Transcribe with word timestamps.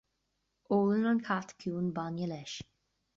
Ólann 0.77 1.05
an 1.11 1.21
cat 1.27 1.53
ciúin 1.59 1.91
bainne 1.99 2.31
leis 2.33 2.57